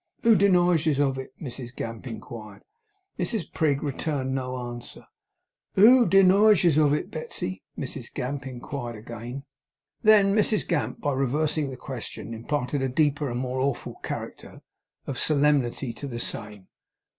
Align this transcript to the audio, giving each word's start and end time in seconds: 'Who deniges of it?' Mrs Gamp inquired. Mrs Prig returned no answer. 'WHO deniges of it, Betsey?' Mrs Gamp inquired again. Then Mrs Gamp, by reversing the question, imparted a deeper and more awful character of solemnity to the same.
'Who 0.23 0.33
deniges 0.35 0.97
of 0.99 1.19
it?' 1.19 1.31
Mrs 1.39 1.75
Gamp 1.75 2.07
inquired. 2.07 2.63
Mrs 3.19 3.53
Prig 3.53 3.83
returned 3.83 4.33
no 4.33 4.57
answer. 4.57 5.05
'WHO 5.75 6.07
deniges 6.07 6.75
of 6.75 6.91
it, 6.91 7.11
Betsey?' 7.11 7.61
Mrs 7.77 8.11
Gamp 8.11 8.47
inquired 8.47 8.95
again. 8.95 9.43
Then 10.01 10.33
Mrs 10.33 10.67
Gamp, 10.67 11.01
by 11.01 11.13
reversing 11.13 11.69
the 11.69 11.77
question, 11.77 12.33
imparted 12.33 12.81
a 12.81 12.89
deeper 12.89 13.29
and 13.29 13.39
more 13.39 13.59
awful 13.59 13.97
character 14.01 14.63
of 15.05 15.19
solemnity 15.19 15.93
to 15.93 16.07
the 16.07 16.19
same. 16.19 16.67